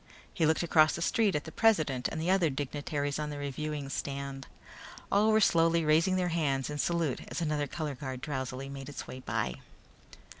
He 0.33 0.47
looked 0.47 0.63
across 0.63 0.95
the 0.95 1.01
street 1.03 1.35
at 1.35 1.43
the 1.43 1.51
president 1.51 2.07
and 2.07 2.19
the 2.19 2.31
other 2.31 2.49
dignitaries 2.49 3.19
on 3.19 3.29
the 3.29 3.37
reviewing 3.37 3.87
stand. 3.89 4.47
All 5.11 5.31
were 5.31 5.39
slowly 5.39 5.85
raising 5.85 6.15
their 6.15 6.29
hands 6.29 6.71
in 6.71 6.79
salute 6.79 7.21
as 7.27 7.39
another 7.39 7.67
color 7.67 7.93
guard 7.93 8.19
drowsily 8.19 8.67
made 8.67 8.89
its 8.89 9.05
way 9.05 9.19
by. 9.19 9.57